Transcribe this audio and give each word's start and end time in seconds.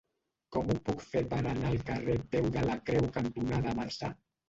Com 0.55 0.71
ho 0.73 0.75
puc 0.87 1.03
fer 1.09 1.23
per 1.35 1.43
anar 1.43 1.69
al 1.73 1.85
carrer 1.91 2.17
Peu 2.35 2.51
de 2.59 2.67
la 2.73 2.81
Creu 2.91 3.15
cantonada 3.23 3.81
Marçà? 3.85 4.17